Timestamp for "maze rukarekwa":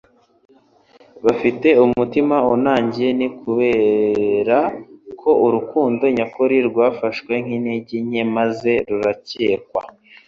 8.35-9.81